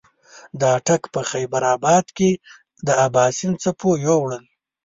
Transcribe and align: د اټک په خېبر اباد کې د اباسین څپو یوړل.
د 0.59 0.61
اټک 0.77 1.01
په 1.13 1.21
خېبر 1.29 1.63
اباد 1.75 2.05
کې 2.17 2.31
د 2.87 2.89
اباسین 3.07 3.51
څپو 3.61 3.89
یوړل. 4.05 4.43